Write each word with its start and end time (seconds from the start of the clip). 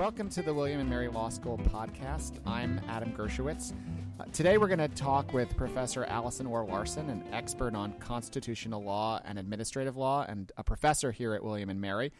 welcome 0.00 0.30
to 0.30 0.40
the 0.40 0.54
William 0.54 0.80
and 0.80 0.88
Mary 0.88 1.08
Law 1.08 1.28
School 1.28 1.58
podcast. 1.58 2.38
I'm 2.46 2.80
Adam 2.88 3.12
Gershowitz. 3.12 3.74
Uh, 4.18 4.24
today 4.32 4.56
we're 4.56 4.66
going 4.66 4.78
to 4.78 4.88
talk 4.88 5.34
with 5.34 5.54
Professor 5.58 6.06
Allison 6.06 6.46
Orr 6.46 6.64
Larsen, 6.64 7.10
an 7.10 7.22
expert 7.34 7.74
on 7.74 7.92
constitutional 7.98 8.82
law 8.82 9.20
and 9.26 9.38
administrative 9.38 9.98
law, 9.98 10.24
and 10.26 10.52
a 10.56 10.64
professor 10.64 11.12
here 11.12 11.34
at 11.34 11.44
William 11.44 11.68
and 11.68 11.82
Mary. 11.82 12.12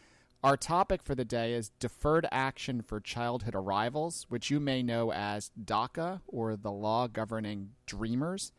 Our 0.45 0.59
topic 0.59 1.03
for 1.03 1.15
the 1.15 1.25
day 1.25 1.55
is 1.55 1.71
deferred 1.81 2.29
action 2.31 2.83
for 2.83 3.01
childhood 3.01 3.55
arrivals, 3.55 4.27
which 4.29 4.51
you 4.51 4.61
may 4.61 4.83
know 4.83 5.11
as 5.11 5.51
DACA 5.59 6.21
or 6.27 6.57
the 6.57 6.71
law 6.71 7.07
governing 7.07 7.71
dreamers. 7.87 8.53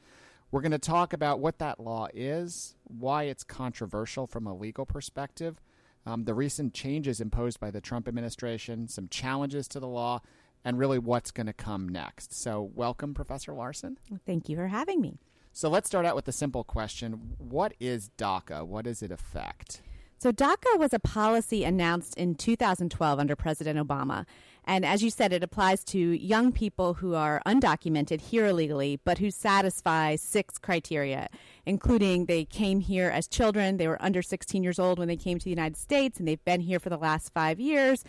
We're 0.50 0.62
going 0.62 0.72
to 0.72 0.80
talk 0.80 1.14
about 1.14 1.40
what 1.40 1.60
that 1.60 1.80
law 1.80 2.08
is, 2.12 2.76
why 2.86 3.26
it's 3.26 3.44
controversial 3.44 4.26
from 4.26 4.48
a 4.48 4.58
legal 4.58 4.88
perspective, 4.88 5.62
um, 6.06 6.26
the 6.26 6.34
recent 6.34 6.74
changes 6.74 7.22
imposed 7.22 7.60
by 7.60 7.72
the 7.72 7.82
Trump 7.82 8.08
administration, 8.08 8.88
some 8.88 9.08
challenges 9.08 9.68
to 9.70 9.80
the 9.80 9.88
law, 9.88 10.22
and 10.64 10.78
really 10.78 11.00
what's 11.00 11.32
going 11.32 11.48
to 11.48 11.54
come 11.54 11.88
next. 11.90 12.34
So, 12.34 12.72
welcome, 12.76 13.14
Professor 13.14 13.54
Larsen. 13.54 13.98
Thank 14.26 14.50
you 14.50 14.56
for 14.56 14.68
having 14.68 15.02
me. 15.02 15.20
So, 15.54 15.70
let's 15.70 15.88
start 15.88 16.06
out 16.06 16.16
with 16.16 16.26
the 16.26 16.32
simple 16.32 16.64
question 16.64 17.36
What 17.38 17.74
is 17.80 18.10
DACA? 18.18 18.66
What 18.66 18.86
does 18.86 19.02
it 19.02 19.12
affect? 19.12 19.82
So, 20.18 20.32
DACA 20.32 20.78
was 20.78 20.94
a 20.94 21.00
policy 21.00 21.64
announced 21.64 22.16
in 22.18 22.36
2012 22.36 23.20
under 23.20 23.36
President 23.36 23.80
Obama. 23.80 24.26
And 24.64 24.86
as 24.86 25.04
you 25.04 25.10
said, 25.10 25.34
it 25.34 25.44
applies 25.44 25.84
to 25.86 25.98
young 25.98 26.52
people 26.52 26.96
who 26.96 27.16
are 27.16 27.42
undocumented 27.46 28.22
here 28.22 28.46
illegally, 28.46 29.00
but 29.04 29.18
who 29.18 29.32
satisfy 29.32 30.16
six 30.16 30.58
criteria, 30.58 31.30
including 31.66 32.26
they 32.26 32.46
came 32.46 32.80
here 32.80 33.10
as 33.10 33.28
children, 33.28 33.78
they 33.78 33.88
were 33.88 34.02
under 34.02 34.22
16 34.22 34.64
years 34.64 34.80
old 34.80 35.00
when 35.00 35.08
they 35.08 35.18
came 35.18 35.40
to 35.40 35.44
the 35.44 35.50
United 35.50 35.78
States, 35.78 36.20
and 36.20 36.28
they've 36.28 36.44
been 36.46 36.62
here 36.62 36.80
for 36.80 36.90
the 36.90 36.98
last 36.98 37.34
five 37.34 37.60
years 37.60 38.04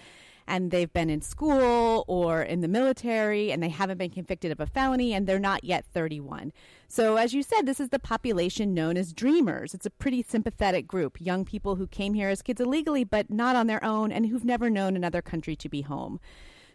and 0.47 0.71
they've 0.71 0.93
been 0.93 1.11
in 1.11 1.21
school 1.21 2.05
or 2.09 2.43
in 2.43 2.61
the 2.61 2.69
military 2.69 3.51
and 3.53 3.63
they 3.63 3.69
haven't 3.69 3.99
been 3.99 4.11
convicted 4.11 4.53
of 4.53 4.61
a 4.61 4.67
felony 4.67 5.13
and 5.13 5.27
they're 5.27 5.39
not 5.39 5.65
yet 5.65 5.85
31. 5.93 6.53
So, 6.89 7.17
as 7.17 7.33
you 7.33 7.43
said, 7.43 7.67
this 7.67 7.81
is 7.81 7.89
the 7.89 7.99
population 7.99 8.75
known 8.75 8.97
as 8.97 9.13
dreamers. 9.13 9.75
It's 9.75 9.87
a 9.87 9.91
pretty 9.91 10.23
sympathetic 10.23 10.87
group, 10.87 11.21
young 11.21 11.45
people 11.45 11.77
who 11.77 11.87
came 11.87 12.15
here 12.15 12.29
as 12.29 12.43
kids 12.43 12.61
illegally 12.61 13.05
but 13.05 13.31
not 13.31 13.57
on 13.57 13.67
their 13.67 13.83
own 13.85 14.13
and 14.13 14.27
who've 14.27 14.45
never 14.45 14.69
known 14.69 14.97
another 14.97 15.23
country 15.23 15.57
to 15.57 15.69
be 15.69 15.83
home. 15.83 16.21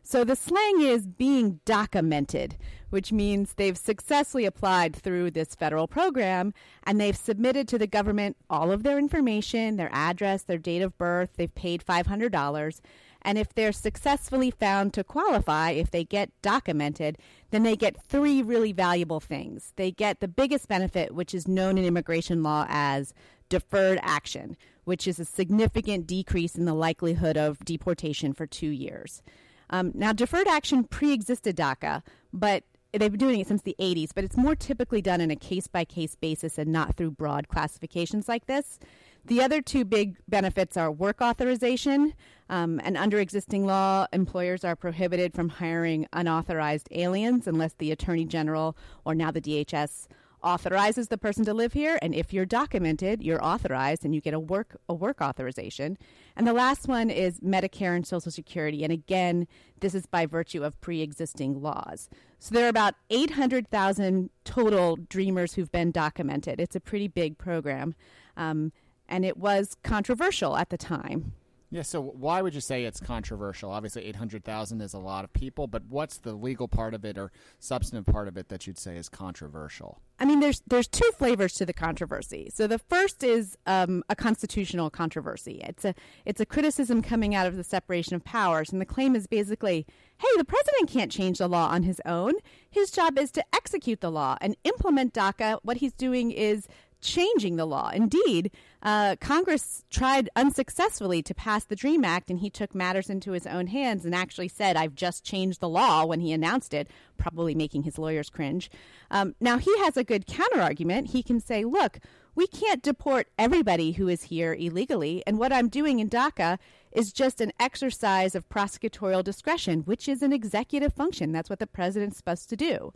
So 0.09 0.23
the 0.23 0.37
slang 0.37 0.79
is 0.79 1.05
being 1.05 1.59
DACAmented, 1.65 2.53
which 2.91 3.11
means 3.11 3.53
they've 3.53 3.77
successfully 3.77 4.45
applied 4.45 4.95
through 4.95 5.31
this 5.31 5.53
federal 5.53 5.85
program 5.85 6.53
and 6.85 6.97
they've 6.97 7.13
submitted 7.13 7.67
to 7.67 7.77
the 7.77 7.87
government 7.87 8.37
all 8.49 8.71
of 8.71 8.83
their 8.83 8.97
information, 8.97 9.75
their 9.75 9.89
address, 9.91 10.43
their 10.43 10.57
date 10.57 10.81
of 10.81 10.97
birth, 10.97 11.31
they've 11.35 11.53
paid 11.53 11.83
$500. 11.85 12.79
And 13.21 13.37
if 13.37 13.53
they're 13.53 13.71
successfully 13.71 14.51
found 14.51 14.93
to 14.93 15.03
qualify, 15.03 15.71
if 15.71 15.91
they 15.91 16.03
get 16.03 16.31
DACAmented, 16.41 17.15
then 17.51 17.63
they 17.63 17.75
get 17.75 18.01
three 18.01 18.41
really 18.41 18.71
valuable 18.71 19.19
things. 19.19 19.73
They 19.75 19.91
get 19.91 20.19
the 20.19 20.27
biggest 20.27 20.67
benefit, 20.67 21.13
which 21.13 21.33
is 21.33 21.47
known 21.47 21.77
in 21.77 21.85
immigration 21.85 22.43
law 22.43 22.65
as 22.69 23.13
deferred 23.49 23.99
action, 24.01 24.57
which 24.83 25.07
is 25.07 25.19
a 25.19 25.25
significant 25.25 26.07
decrease 26.07 26.55
in 26.55 26.65
the 26.65 26.73
likelihood 26.73 27.37
of 27.37 27.59
deportation 27.65 28.33
for 28.33 28.45
two 28.45 28.69
years. 28.69 29.21
Um, 29.69 29.91
now, 29.93 30.13
deferred 30.13 30.47
action 30.47 30.83
pre 30.85 31.11
existed 31.11 31.57
DACA, 31.57 32.03
but 32.31 32.63
they've 32.93 33.11
been 33.11 33.19
doing 33.19 33.39
it 33.39 33.47
since 33.47 33.61
the 33.61 33.75
80s, 33.79 34.11
but 34.15 34.23
it's 34.23 34.37
more 34.37 34.55
typically 34.55 35.01
done 35.01 35.21
on 35.21 35.31
a 35.31 35.35
case 35.35 35.67
by 35.67 35.85
case 35.85 36.15
basis 36.15 36.57
and 36.57 36.71
not 36.71 36.95
through 36.95 37.11
broad 37.11 37.47
classifications 37.49 38.27
like 38.27 38.45
this. 38.45 38.79
The 39.27 39.41
other 39.41 39.61
two 39.61 39.83
big 39.83 40.15
benefits 40.29 40.77
are 40.77 40.89
work 40.89 41.21
authorization, 41.21 42.13
um, 42.49 42.79
and 42.81 42.95
under 42.95 43.19
existing 43.19 43.65
law, 43.65 44.07
employers 44.13 44.63
are 44.63 44.77
prohibited 44.77 45.33
from 45.33 45.49
hiring 45.49 46.07
unauthorized 46.13 46.87
aliens 46.91 47.45
unless 47.45 47.73
the 47.73 47.91
Attorney 47.91 48.23
General 48.23 48.77
or 49.03 49.13
now 49.13 49.31
the 49.31 49.41
DHS 49.41 50.07
authorizes 50.41 51.09
the 51.09 51.17
person 51.17 51.43
to 51.43 51.53
live 51.53 51.73
here. 51.73 51.99
And 52.01 52.15
if 52.15 52.31
you're 52.31 52.45
DACAmented 52.45 53.17
you're 53.21 53.43
authorized 53.43 54.05
and 54.05 54.15
you 54.15 54.21
get 54.21 54.33
a 54.33 54.39
work 54.39 54.77
a 54.87 54.93
work 54.93 55.19
authorization. 55.19 55.97
And 56.35 56.47
the 56.47 56.53
last 56.53 56.87
one 56.87 57.09
is 57.09 57.39
medicare 57.39 57.95
and 57.95 58.05
social 58.05 58.31
security. 58.31 58.83
And 58.83 58.93
again 58.93 59.47
this 59.79 59.93
is 59.93 60.05
by 60.05 60.25
virtue 60.25 60.63
of 60.63 60.79
pre-existing 60.79 61.61
laws. 61.61 62.09
So 62.39 62.53
there 62.53 62.65
are 62.65 62.69
about 62.69 62.93
800000 63.09 64.29
total 64.45 64.95
dreamers 64.95 65.53
who've 65.53 65.71
been 65.71 65.91
DACAmented. 65.91 66.59
It's 66.59 66.75
a 66.75 66.79
pretty 66.79 67.07
big 67.07 67.37
program. 67.37 67.95
Um, 68.37 68.71
and 69.07 69.25
it 69.25 69.37
was 69.37 69.75
controversial 69.83 70.57
at 70.57 70.69
the 70.69 70.77
time 70.77 71.33
yeah, 71.69 71.81
so 71.81 72.01
why 72.01 72.41
would 72.41 72.55
you 72.55 72.61
say 72.61 72.85
it's 72.85 73.01
controversial? 73.01 73.71
Obviously, 73.71 74.05
800,000 74.05 74.79
is 74.79 74.93
a 74.93 74.99
lot 74.99 75.25
of 75.25 75.33
people, 75.33 75.67
but 75.67 75.83
what's 75.89 76.17
the 76.17 76.31
legal 76.31 76.69
part 76.69 76.93
of 76.93 77.03
it 77.03 77.17
or 77.17 77.29
substantive 77.59 78.05
part 78.05 78.29
of 78.29 78.37
it 78.37 78.47
that 78.47 78.65
you'd 78.65 78.77
say 78.77 78.95
is 78.95 79.09
controversial? 79.09 79.99
I 80.17 80.25
mean, 80.25 80.39
there's 80.39 80.61
there's 80.65 80.87
two 80.87 81.11
flavors 81.17 81.53
to 81.55 81.65
the 81.65 81.73
controversy. 81.73 82.49
So 82.53 82.67
the 82.67 82.79
first 82.79 83.21
is 83.21 83.57
um, 83.65 84.01
a 84.09 84.15
constitutional 84.15 84.89
controversy. 84.89 85.61
It's 85.67 85.83
a 85.83 85.93
it's 86.25 86.39
a 86.39 86.45
criticism 86.45 87.01
coming 87.01 87.35
out 87.35 87.47
of 87.47 87.57
the 87.57 87.65
separation 87.65 88.15
of 88.15 88.23
powers, 88.23 88.71
and 88.71 88.79
the 88.79 88.85
claim 88.85 89.13
is 89.13 89.27
basically, 89.27 89.85
hey, 90.19 90.27
the 90.37 90.45
president 90.45 90.89
can't 90.89 91.11
change 91.11 91.39
the 91.39 91.49
law 91.49 91.67
on 91.67 91.83
his 91.83 91.99
own. 92.05 92.33
His 92.69 92.91
job 92.91 93.19
is 93.19 93.29
to 93.31 93.43
execute 93.53 93.99
the 93.99 94.09
law 94.09 94.37
and 94.39 94.55
implement 94.63 95.13
DACA. 95.13 95.59
What 95.63 95.77
he's 95.77 95.93
doing 95.93 96.31
is 96.31 96.67
changing 97.07 97.55
the 97.55 97.65
law. 97.65 97.89
Indeed, 97.89 98.51
uh, 98.83 99.15
Congress 99.19 99.83
tried 99.89 100.29
unsuccessfully 100.35 101.23
to 101.23 101.33
pass 101.33 101.63
the 101.63 101.75
DREAM 101.75 102.03
Act, 102.03 102.29
and 102.29 102.39
he 102.39 102.49
took 102.49 102.75
matters 102.75 103.09
into 103.09 103.31
his 103.31 103.47
own 103.47 103.67
hands 103.67 104.05
and 104.05 104.13
actually 104.13 104.49
said, 104.49 104.75
I've 104.75 104.93
just 104.93 105.23
changed 105.23 105.61
the 105.61 105.69
law 105.69 106.05
when 106.05 106.19
he 106.19 106.33
announced 106.33 106.73
it, 106.73 106.87
probably 107.17 107.55
making 107.55 107.83
his 107.83 107.97
lawyers 107.97 108.29
cringe. 108.29 108.69
Um, 109.09 109.35
now, 109.39 109.57
he 109.57 109.75
has 109.79 109.97
a 109.97 110.03
good 110.03 110.27
counterargument. 110.27 111.07
He 111.07 111.23
can 111.23 111.39
say, 111.39 111.63
look, 111.63 111.99
we 112.35 112.45
can't 112.45 112.83
deport 112.83 113.29
everybody 113.39 113.93
who 113.93 114.07
is 114.07 114.23
here 114.23 114.53
illegally, 114.53 115.23
and 115.25 115.39
what 115.39 115.53
I'm 115.53 115.69
doing 115.69 115.99
in 115.99 116.09
DACA 116.09 116.59
is 116.91 117.11
just 117.11 117.41
an 117.41 117.53
exercise 117.59 118.35
of 118.35 118.49
prosecutorial 118.49 119.23
discretion, 119.23 119.81
which 119.81 120.07
is 120.07 120.21
an 120.21 120.33
executive 120.33 120.93
function. 120.93 121.31
That's 121.31 121.49
what 121.49 121.59
the 121.59 121.67
president's 121.67 122.17
supposed 122.17 122.49
to 122.49 122.55
do. 122.55 122.93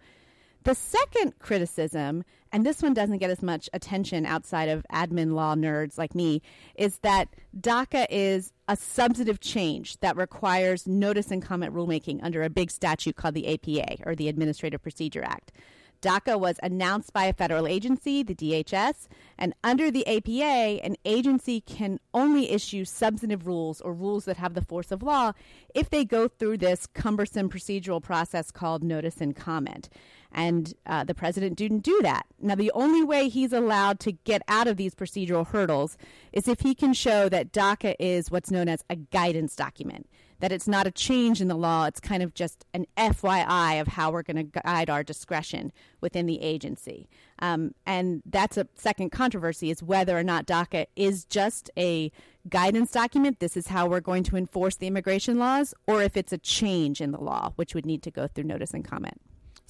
The 0.63 0.75
second 0.75 1.39
criticism, 1.39 2.23
and 2.51 2.63
this 2.63 2.83
one 2.83 2.94
doesn't 2.94 3.17
get 3.17 3.31
as 3.31 3.41
much 3.41 3.67
attention 3.73 4.27
outside 4.27 4.69
of 4.69 4.85
admin 4.94 5.33
law 5.33 5.55
nerds 5.55 5.97
like 5.97 6.13
me, 6.13 6.44
is 6.75 6.99
that 6.99 7.29
DACA 7.59 8.05
is 8.11 8.53
a 8.67 8.75
substantive 8.75 9.39
change 9.39 9.99
that 10.01 10.17
requires 10.17 10.85
notice 10.85 11.31
and 11.31 11.41
comment 11.41 11.73
rulemaking 11.73 12.19
under 12.22 12.44
a 12.44 12.49
big 12.49 12.69
statute 12.69 13.16
called 13.16 13.33
the 13.33 13.51
APA, 13.51 14.03
or 14.05 14.16
the 14.16 14.27
Administrative 14.27 14.83
Procedure 14.83 15.23
Act. 15.23 15.51
DACA 16.01 16.39
was 16.39 16.59
announced 16.63 17.13
by 17.13 17.25
a 17.25 17.33
federal 17.33 17.67
agency, 17.67 18.23
the 18.23 18.33
DHS, 18.33 19.07
and 19.38 19.53
under 19.63 19.91
the 19.91 20.05
APA, 20.07 20.83
an 20.83 20.95
agency 21.05 21.61
can 21.61 21.99
only 22.13 22.49
issue 22.49 22.85
substantive 22.85 23.45
rules 23.45 23.81
or 23.81 23.93
rules 23.93 24.25
that 24.25 24.38
have 24.38 24.55
the 24.55 24.63
force 24.63 24.91
of 24.91 25.03
law 25.03 25.33
if 25.75 25.89
they 25.91 26.03
go 26.03 26.28
through 26.28 26.57
this 26.57 26.88
cumbersome 26.88 27.49
procedural 27.49 28.01
process 28.01 28.49
called 28.49 28.83
notice 28.83 29.22
and 29.22 29.35
comment. 29.35 29.89
And 30.31 30.74
uh, 30.86 31.03
the 31.03 31.14
president 31.14 31.58
didn't 31.58 31.80
do 31.80 32.00
that. 32.03 32.25
Now, 32.40 32.56
the 32.56 32.72
only 32.74 33.03
way 33.03 33.28
he's 33.28 33.52
allowed 33.52 34.00
to 34.02 34.14
get 34.14 34.42
out 34.47 34.68
of 34.68 34.78
these 34.78 34.96
procedural 34.96 35.47
hurdles 35.47 35.97
is 36.31 36.47
if 36.47 36.62
he 36.62 36.74
can 36.74 36.94
show 36.94 37.28
that 37.30 37.52
DACA 37.52 37.96
is 38.00 38.31
what's 38.31 38.50
known 38.50 38.70
as 38.70 38.84
a 38.90 38.96
guidance 38.96 39.56
document 39.56 40.08
that 40.41 40.52
it's 40.52 40.68
not 40.68 40.88
a 40.88 40.91
change 40.91 41.40
in 41.40 41.47
the 41.47 41.56
law, 41.56 41.86
it's 41.86 42.00
kind 42.00 42.22
of 42.22 42.34
just 42.34 42.66
an 42.74 42.86
FYI 42.97 43.80
of 43.80 43.88
how 43.88 44.12
we're 44.12 44.24
going 44.24 44.38
to 44.38 44.62
guide 44.62 44.90
our 44.90 45.03
discretion 45.03 45.72
within 46.02 46.25
the 46.25 46.41
agency. 46.41 47.08
Um, 47.40 47.73
and 47.85 48.22
that's 48.26 48.58
a 48.58 48.67
second 48.76 49.11
controversy 49.11 49.70
is 49.70 49.82
whether 49.82 50.17
or 50.17 50.23
not 50.23 50.47
DACA 50.47 50.88
is 50.96 51.26
just 51.26 51.70
a 51.78 52.11
guidance 52.50 52.91
document, 52.91 53.40
this 53.40 53.55
is 53.55 53.67
how 53.67 53.88
we're 53.88 54.00
going 54.00 54.23
to 54.23 54.35
enforce 54.35 54.76
the 54.76 54.88
immigration 54.88 55.38
laws, 55.38 55.73
or 55.88 56.02
if 56.02 56.17
it's 56.17 56.34
a 56.34 56.40
change 56.40 57.02
in 57.02 57.11
the 57.11 57.22
law, 57.22 57.53
which 57.55 57.76
would 57.76 57.85
need 57.85 58.02
to 58.03 58.11
go 58.11 58.28
through 58.28 58.46
notice 58.46 58.73
and 58.73 58.84
comment. 58.84 59.22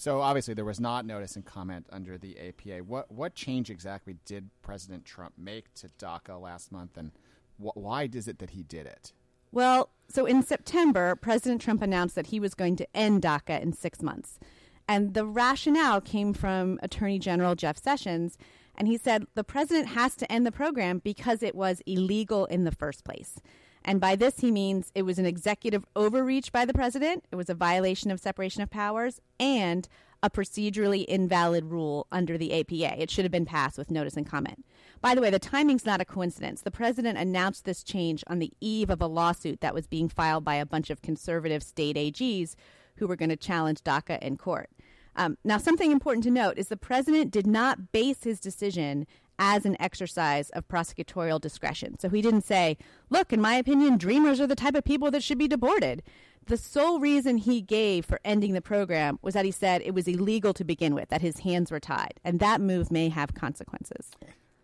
So 0.02 0.20
obviously 0.20 0.56
there 0.56 0.66
was 0.66 0.80
not 0.80 1.06
notice 1.06 1.36
and 1.36 1.46
comment 1.46 1.86
under 1.92 2.18
the 2.18 2.36
APA. 2.40 2.84
What 2.84 3.12
what 3.12 3.36
change 3.36 3.70
exactly 3.70 4.16
did 4.26 4.50
President 4.64 5.06
Trump 5.06 5.34
make 5.38 5.72
to 5.76 5.90
DACA 6.00 6.42
last 6.42 6.72
month, 6.72 6.98
and 6.98 7.12
wh- 7.60 7.78
why 7.78 8.10
is 8.12 8.28
it 8.28 8.40
that 8.40 8.50
he 8.50 8.64
did 8.64 8.88
it? 8.88 9.14
Well, 9.52 9.92
so 10.10 10.26
in 10.26 10.42
September, 10.42 11.16
President 11.16 11.62
Trump 11.62 11.84
announced 11.84 12.16
that 12.16 12.26
he 12.28 12.40
was 12.40 12.56
going 12.56 12.78
to 12.78 12.98
end 12.98 13.22
DACA 13.22 13.62
in 13.62 13.74
six 13.74 14.02
months. 14.02 14.40
And 14.88 15.14
the 15.14 15.24
rationale 15.24 16.02
came 16.02 16.34
from 16.34 16.80
Attorney 16.82 17.20
General 17.20 17.54
Jeff 17.54 17.78
Sessions. 17.78 18.40
And 18.74 18.88
he 18.88 18.98
said 18.98 19.28
the 19.36 19.44
president 19.44 19.90
has 19.90 20.16
to 20.16 20.32
end 20.32 20.48
the 20.48 20.52
program 20.52 20.98
because 20.98 21.44
it 21.44 21.54
was 21.54 21.84
illegal 21.86 22.48
in 22.48 22.64
the 22.64 22.72
first 22.72 23.04
place. 23.04 23.40
And 23.84 24.00
by 24.00 24.16
this, 24.16 24.40
he 24.40 24.52
means 24.52 24.92
it 24.94 25.04
was 25.04 25.18
an 25.18 25.26
executive 25.26 25.86
overreach 25.96 26.52
by 26.52 26.66
the 26.66 26.74
president, 26.74 27.26
it 27.32 27.36
was 27.36 27.50
a 27.50 27.56
violation 27.56 28.12
of 28.12 28.20
separation 28.20 28.62
of 28.62 28.70
powers, 28.70 29.20
and 29.40 29.88
a 30.24 30.30
procedurally 30.30 31.04
invalid 31.06 31.66
rule 31.66 32.06
under 32.12 32.38
the 32.38 32.60
APA. 32.60 33.02
It 33.02 33.10
should 33.10 33.26
have 33.26 33.32
been 33.32 33.46
passed 33.46 33.78
with 33.78 33.90
notice 33.90 34.16
and 34.16 34.30
comment. 34.30 34.64
By 35.02 35.16
the 35.16 35.22
way, 35.22 35.32
the 35.32 35.40
timing's 35.40 35.86
not 35.86 36.00
a 36.00 36.06
coincidence. 36.06 36.62
The 36.62 36.70
president 36.70 37.18
announced 37.18 37.66
this 37.66 37.84
change 37.84 38.24
on 38.28 38.38
the 38.38 38.54
eve 38.62 38.92
of 38.92 39.02
a 39.02 39.08
lawsuit 39.08 39.62
that 39.62 39.74
was 39.74 39.88
being 39.88 40.10
filed 40.10 40.46
by 40.46 40.56
a 40.56 40.66
bunch 40.66 40.92
of 40.92 41.02
conservative 41.02 41.64
state 41.64 41.96
AGs 41.96 42.56
who 42.98 43.08
were 43.08 43.16
going 43.16 43.30
to 43.30 43.36
challenge 43.36 43.82
DACA 43.84 44.20
in 44.22 44.38
court. 44.38 44.70
Um, 45.16 45.38
now, 45.44 45.58
something 45.58 45.92
important 45.92 46.24
to 46.26 46.32
note 46.32 46.58
is 46.58 46.68
the 46.68 46.78
president 46.78 47.32
did 47.32 47.48
not 47.48 47.92
base 47.92 48.24
his 48.24 48.40
decision 48.40 49.08
as 49.42 49.66
an 49.66 49.76
exercise 49.82 50.52
of 50.52 50.68
prosecutorial 50.68 51.42
discretion. 51.42 51.98
So 51.98 52.10
he 52.10 52.22
didn't 52.22 52.44
say, 52.44 52.78
look, 53.10 53.34
in 53.34 53.42
my 53.42 53.56
opinion, 53.56 53.98
dreamers 53.98 54.40
are 54.40 54.46
the 54.46 54.56
type 54.56 54.76
of 54.76 54.84
people 54.84 55.10
that 55.10 55.24
should 55.24 55.40
be 55.40 55.48
deported. 55.48 56.04
The 56.46 56.58
sole 56.58 57.00
reason 57.00 57.38
he 57.38 57.60
gave 57.60 58.06
for 58.06 58.20
ending 58.24 58.54
the 58.54 58.62
program 58.62 59.18
was 59.24 59.34
that 59.34 59.44
he 59.44 59.52
said 59.52 59.82
it 59.82 59.96
was 59.96 60.08
illegal 60.08 60.54
to 60.54 60.64
begin 60.64 60.94
with, 60.94 61.10
that 61.10 61.22
his 61.22 61.40
hands 61.40 61.72
were 61.72 61.80
tied, 61.80 62.20
and 62.24 62.40
that 62.40 62.62
move 62.62 62.92
may 62.92 63.10
have 63.10 63.34
consequences. 63.34 64.12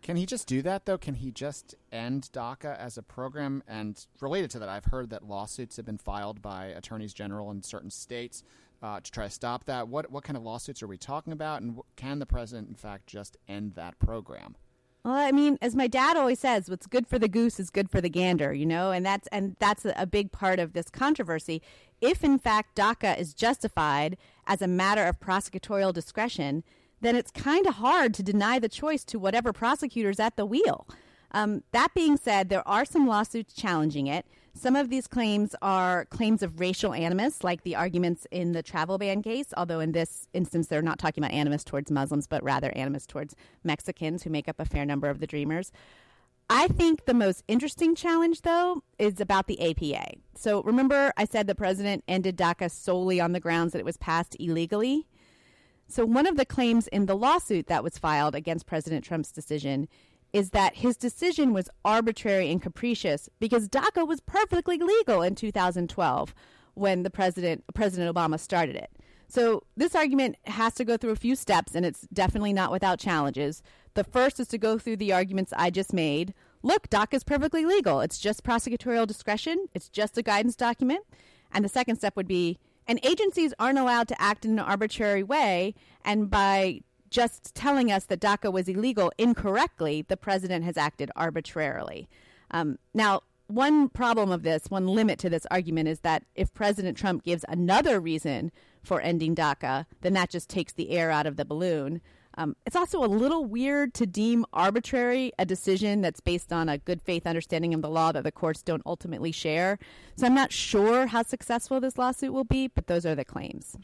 Can 0.00 0.16
he 0.16 0.24
just 0.24 0.46
do 0.46 0.62
that, 0.62 0.86
though? 0.86 0.96
Can 0.96 1.14
he 1.14 1.32
just 1.32 1.74
end 1.90 2.30
DACA 2.32 2.78
as 2.78 2.96
a 2.96 3.02
program? 3.02 3.64
And 3.66 4.06
related 4.20 4.48
to 4.52 4.60
that, 4.60 4.68
I've 4.68 4.86
heard 4.86 5.10
that 5.10 5.26
lawsuits 5.26 5.76
have 5.76 5.86
been 5.86 5.98
filed 5.98 6.40
by 6.40 6.66
attorneys 6.66 7.12
general 7.12 7.50
in 7.50 7.64
certain 7.64 7.90
states 7.90 8.44
uh, 8.80 9.00
to 9.00 9.10
try 9.10 9.24
to 9.24 9.30
stop 9.30 9.64
that. 9.64 9.88
What, 9.88 10.10
what 10.10 10.24
kind 10.24 10.36
of 10.36 10.44
lawsuits 10.44 10.82
are 10.84 10.86
we 10.86 10.98
talking 10.98 11.32
about? 11.32 11.62
And 11.62 11.80
can 11.96 12.20
the 12.20 12.26
president, 12.26 12.68
in 12.68 12.76
fact, 12.76 13.08
just 13.08 13.36
end 13.48 13.74
that 13.74 13.98
program? 13.98 14.54
Well, 15.04 15.14
I 15.14 15.32
mean, 15.32 15.58
as 15.62 15.76
my 15.76 15.86
dad 15.86 16.16
always 16.16 16.40
says, 16.40 16.68
what's 16.68 16.86
good 16.86 17.06
for 17.06 17.18
the 17.18 17.28
goose 17.28 17.60
is 17.60 17.70
good 17.70 17.90
for 17.90 18.00
the 18.00 18.10
gander, 18.10 18.52
you 18.52 18.66
know, 18.66 18.90
and 18.90 19.06
that's 19.06 19.28
and 19.28 19.56
that's 19.58 19.86
a 19.96 20.06
big 20.06 20.32
part 20.32 20.58
of 20.58 20.72
this 20.72 20.90
controversy. 20.90 21.62
If 22.00 22.22
in 22.22 22.38
fact 22.38 22.76
DACA 22.76 23.18
is 23.18 23.34
justified 23.34 24.16
as 24.46 24.60
a 24.60 24.68
matter 24.68 25.04
of 25.04 25.20
prosecutorial 25.20 25.92
discretion, 25.92 26.64
then 27.00 27.16
it's 27.16 27.30
kind 27.30 27.66
of 27.66 27.76
hard 27.76 28.12
to 28.14 28.22
deny 28.22 28.58
the 28.58 28.68
choice 28.68 29.04
to 29.04 29.18
whatever 29.18 29.52
prosecutor's 29.52 30.20
at 30.20 30.36
the 30.36 30.46
wheel. 30.46 30.86
Um, 31.30 31.62
that 31.72 31.94
being 31.94 32.16
said, 32.16 32.48
there 32.48 32.66
are 32.66 32.84
some 32.84 33.06
lawsuits 33.06 33.54
challenging 33.54 34.06
it. 34.06 34.26
Some 34.58 34.74
of 34.74 34.90
these 34.90 35.06
claims 35.06 35.54
are 35.62 36.06
claims 36.06 36.42
of 36.42 36.58
racial 36.58 36.92
animus, 36.92 37.44
like 37.44 37.62
the 37.62 37.76
arguments 37.76 38.26
in 38.32 38.50
the 38.50 38.62
travel 38.62 38.98
ban 38.98 39.22
case, 39.22 39.54
although 39.56 39.78
in 39.78 39.92
this 39.92 40.26
instance 40.34 40.66
they're 40.66 40.82
not 40.82 40.98
talking 40.98 41.22
about 41.22 41.32
animus 41.32 41.62
towards 41.62 41.92
Muslims, 41.92 42.26
but 42.26 42.42
rather 42.42 42.76
animus 42.76 43.06
towards 43.06 43.36
Mexicans 43.62 44.24
who 44.24 44.30
make 44.30 44.48
up 44.48 44.58
a 44.58 44.64
fair 44.64 44.84
number 44.84 45.08
of 45.08 45.20
the 45.20 45.28
Dreamers. 45.28 45.70
I 46.50 46.66
think 46.66 47.04
the 47.04 47.14
most 47.14 47.44
interesting 47.46 47.94
challenge, 47.94 48.42
though, 48.42 48.82
is 48.98 49.20
about 49.20 49.46
the 49.46 49.60
APA. 49.70 50.14
So 50.34 50.62
remember, 50.64 51.12
I 51.16 51.24
said 51.24 51.46
the 51.46 51.54
president 51.54 52.02
ended 52.08 52.36
DACA 52.36 52.68
solely 52.68 53.20
on 53.20 53.30
the 53.30 53.40
grounds 53.40 53.74
that 53.74 53.78
it 53.78 53.84
was 53.84 53.96
passed 53.96 54.36
illegally? 54.40 55.06
So, 55.86 56.04
one 56.04 56.26
of 56.26 56.36
the 56.36 56.44
claims 56.44 56.88
in 56.88 57.06
the 57.06 57.16
lawsuit 57.16 57.68
that 57.68 57.84
was 57.84 57.96
filed 57.96 58.34
against 58.34 58.66
President 58.66 59.04
Trump's 59.04 59.30
decision 59.30 59.88
is 60.32 60.50
that 60.50 60.76
his 60.76 60.96
decision 60.96 61.52
was 61.52 61.70
arbitrary 61.84 62.50
and 62.50 62.60
capricious 62.60 63.28
because 63.40 63.68
DACA 63.68 64.06
was 64.06 64.20
perfectly 64.20 64.78
legal 64.78 65.22
in 65.22 65.34
2012 65.34 66.34
when 66.74 67.02
the 67.02 67.10
president 67.10 67.64
President 67.74 68.14
Obama 68.14 68.38
started 68.38 68.76
it. 68.76 68.90
So 69.28 69.64
this 69.76 69.94
argument 69.94 70.36
has 70.44 70.74
to 70.74 70.84
go 70.84 70.96
through 70.96 71.10
a 71.10 71.16
few 71.16 71.36
steps 71.36 71.74
and 71.74 71.84
it's 71.84 72.06
definitely 72.12 72.52
not 72.52 72.72
without 72.72 72.98
challenges. 72.98 73.62
The 73.94 74.04
first 74.04 74.40
is 74.40 74.48
to 74.48 74.58
go 74.58 74.78
through 74.78 74.96
the 74.96 75.12
arguments 75.12 75.52
I 75.56 75.70
just 75.70 75.92
made. 75.92 76.32
Look, 76.62 76.88
DACA 76.88 77.14
is 77.14 77.24
perfectly 77.24 77.64
legal. 77.66 78.00
It's 78.00 78.18
just 78.18 78.42
prosecutorial 78.42 79.06
discretion. 79.06 79.66
It's 79.74 79.88
just 79.88 80.16
a 80.16 80.22
guidance 80.22 80.56
document. 80.56 81.04
And 81.52 81.64
the 81.64 81.68
second 81.68 81.96
step 81.96 82.16
would 82.16 82.28
be 82.28 82.58
and 82.86 82.98
agencies 83.02 83.52
aren't 83.58 83.78
allowed 83.78 84.08
to 84.08 84.20
act 84.20 84.46
in 84.46 84.52
an 84.52 84.58
arbitrary 84.58 85.22
way 85.22 85.74
and 86.04 86.30
by 86.30 86.80
just 87.10 87.54
telling 87.54 87.90
us 87.90 88.04
that 88.06 88.20
DACA 88.20 88.52
was 88.52 88.68
illegal 88.68 89.12
incorrectly, 89.18 90.02
the 90.02 90.16
president 90.16 90.64
has 90.64 90.76
acted 90.76 91.10
arbitrarily. 91.16 92.08
Um, 92.50 92.78
now, 92.94 93.22
one 93.48 93.88
problem 93.88 94.30
of 94.30 94.42
this, 94.42 94.64
one 94.68 94.86
limit 94.86 95.18
to 95.20 95.30
this 95.30 95.46
argument 95.50 95.88
is 95.88 96.00
that 96.00 96.24
if 96.34 96.52
President 96.52 96.98
Trump 96.98 97.24
gives 97.24 97.44
another 97.48 97.98
reason 97.98 98.52
for 98.82 99.00
ending 99.00 99.34
DACA, 99.34 99.86
then 100.02 100.12
that 100.12 100.30
just 100.30 100.50
takes 100.50 100.74
the 100.74 100.90
air 100.90 101.10
out 101.10 101.26
of 101.26 101.36
the 101.36 101.44
balloon. 101.46 102.02
Um, 102.36 102.54
it's 102.66 102.76
also 102.76 103.02
a 103.02 103.06
little 103.06 103.44
weird 103.44 103.94
to 103.94 104.06
deem 104.06 104.46
arbitrary 104.52 105.32
a 105.38 105.44
decision 105.44 106.02
that's 106.02 106.20
based 106.20 106.52
on 106.52 106.68
a 106.68 106.78
good 106.78 107.02
faith 107.02 107.26
understanding 107.26 107.74
of 107.74 107.82
the 107.82 107.88
law 107.88 108.12
that 108.12 108.22
the 108.22 108.30
courts 108.30 108.62
don't 108.62 108.82
ultimately 108.86 109.32
share. 109.32 109.78
So 110.14 110.26
I'm 110.26 110.34
not 110.34 110.52
sure 110.52 111.06
how 111.06 111.22
successful 111.22 111.80
this 111.80 111.98
lawsuit 111.98 112.32
will 112.32 112.44
be, 112.44 112.68
but 112.68 112.86
those 112.86 113.04
are 113.04 113.16
the 113.16 113.24
claims. 113.24 113.76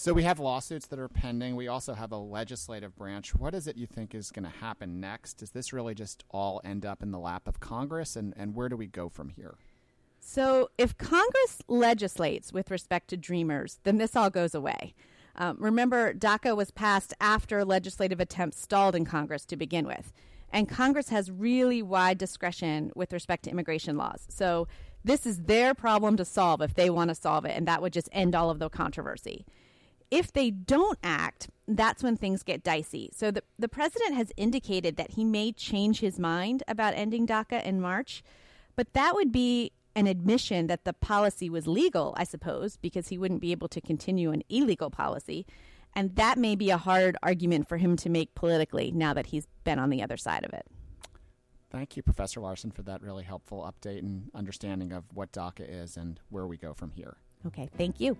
So 0.00 0.14
we 0.14 0.22
have 0.22 0.40
lawsuits 0.40 0.86
that 0.86 0.98
are 0.98 1.08
pending. 1.08 1.56
We 1.56 1.68
also 1.68 1.92
have 1.92 2.10
a 2.10 2.16
legislative 2.16 2.96
branch. 2.96 3.34
What 3.34 3.54
is 3.54 3.66
it 3.66 3.76
you 3.76 3.86
think 3.86 4.14
is 4.14 4.30
going 4.30 4.50
to 4.50 4.58
happen 4.58 4.98
next? 4.98 5.34
Does 5.34 5.50
this 5.50 5.74
really 5.74 5.94
just 5.94 6.24
all 6.30 6.58
end 6.64 6.86
up 6.86 7.02
in 7.02 7.10
the 7.10 7.18
lap 7.18 7.46
of 7.46 7.60
Congress? 7.60 8.16
And, 8.16 8.32
and 8.34 8.54
where 8.54 8.70
do 8.70 8.78
we 8.78 8.86
go 8.86 9.10
from 9.10 9.28
here? 9.28 9.58
So, 10.18 10.70
if 10.78 10.96
Congress 10.96 11.60
legislates 11.68 12.50
with 12.50 12.70
respect 12.70 13.08
to 13.08 13.18
Dreamers, 13.18 13.78
then 13.82 13.98
this 13.98 14.16
all 14.16 14.30
goes 14.30 14.54
away. 14.54 14.94
Um, 15.36 15.58
remember, 15.60 16.14
DACA 16.14 16.56
was 16.56 16.70
passed 16.70 17.12
after 17.20 17.62
legislative 17.62 18.20
attempts 18.20 18.58
stalled 18.58 18.96
in 18.96 19.04
Congress 19.04 19.44
to 19.44 19.56
begin 19.56 19.86
with. 19.86 20.14
And 20.50 20.66
Congress 20.66 21.10
has 21.10 21.30
really 21.30 21.82
wide 21.82 22.16
discretion 22.16 22.90
with 22.96 23.12
respect 23.12 23.42
to 23.44 23.50
immigration 23.50 23.98
laws. 23.98 24.24
So, 24.30 24.66
this 25.04 25.26
is 25.26 25.42
their 25.42 25.74
problem 25.74 26.16
to 26.16 26.24
solve 26.24 26.62
if 26.62 26.72
they 26.72 26.88
want 26.88 27.10
to 27.10 27.14
solve 27.14 27.44
it, 27.44 27.54
and 27.54 27.68
that 27.68 27.82
would 27.82 27.92
just 27.92 28.08
end 28.12 28.34
all 28.34 28.48
of 28.48 28.60
the 28.60 28.70
controversy. 28.70 29.44
If 30.10 30.32
they 30.32 30.50
don't 30.50 30.98
act, 31.02 31.50
that's 31.68 32.02
when 32.02 32.16
things 32.16 32.42
get 32.42 32.64
dicey. 32.64 33.10
So 33.14 33.30
the, 33.30 33.42
the 33.58 33.68
president 33.68 34.14
has 34.14 34.32
indicated 34.36 34.96
that 34.96 35.12
he 35.12 35.24
may 35.24 35.52
change 35.52 36.00
his 36.00 36.18
mind 36.18 36.62
about 36.66 36.94
ending 36.94 37.26
DACA 37.26 37.64
in 37.64 37.80
March, 37.80 38.22
but 38.74 38.92
that 38.94 39.14
would 39.14 39.30
be 39.30 39.72
an 39.94 40.06
admission 40.06 40.66
that 40.68 40.84
the 40.84 40.92
policy 40.92 41.48
was 41.50 41.66
legal, 41.66 42.14
I 42.16 42.24
suppose, 42.24 42.76
because 42.76 43.08
he 43.08 43.18
wouldn't 43.18 43.40
be 43.40 43.52
able 43.52 43.68
to 43.68 43.80
continue 43.80 44.30
an 44.30 44.42
illegal 44.48 44.90
policy. 44.90 45.46
And 45.94 46.14
that 46.16 46.38
may 46.38 46.54
be 46.54 46.70
a 46.70 46.76
hard 46.76 47.16
argument 47.22 47.68
for 47.68 47.76
him 47.76 47.96
to 47.98 48.08
make 48.08 48.34
politically 48.34 48.92
now 48.92 49.12
that 49.14 49.26
he's 49.26 49.46
been 49.64 49.78
on 49.78 49.90
the 49.90 50.02
other 50.02 50.16
side 50.16 50.44
of 50.44 50.52
it. 50.52 50.66
Thank 51.70 51.96
you, 51.96 52.02
Professor 52.02 52.40
Larsen, 52.40 52.72
for 52.72 52.82
that 52.82 53.00
really 53.00 53.22
helpful 53.22 53.62
update 53.62 54.00
and 54.00 54.30
understanding 54.34 54.92
of 54.92 55.04
what 55.14 55.32
DACA 55.32 55.68
is 55.68 55.96
and 55.96 56.18
where 56.28 56.46
we 56.46 56.56
go 56.56 56.74
from 56.74 56.90
here. 56.90 57.16
Okay, 57.46 57.68
thank 57.76 58.00
you. 58.00 58.16